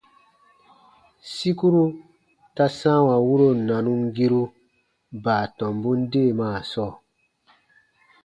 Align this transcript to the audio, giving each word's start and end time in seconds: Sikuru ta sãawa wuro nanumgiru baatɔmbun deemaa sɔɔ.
Sikuru 1.33 1.83
ta 2.55 2.65
sãawa 2.79 3.15
wuro 3.27 3.49
nanumgiru 3.67 4.41
baatɔmbun 5.23 5.99
deemaa 6.11 6.59
sɔɔ. 6.71 6.91